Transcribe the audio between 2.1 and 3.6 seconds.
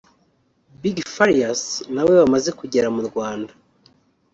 wamaze kugera mu Rwanda